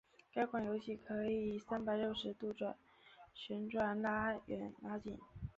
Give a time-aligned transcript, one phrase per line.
[0.33, 2.51] 该款游戏可以三百六十度
[3.35, 5.15] 旋转拉远拉近。